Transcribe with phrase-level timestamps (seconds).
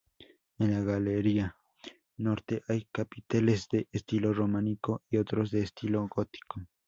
[0.57, 1.55] En la galería
[2.17, 6.59] norte hay capiteles de estilo románico y otros de estilo gótico.